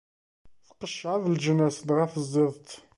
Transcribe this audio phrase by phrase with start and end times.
[0.67, 2.71] Tqeccɛeḍ leǧnas, dɣa teẓẓiḍ-tt.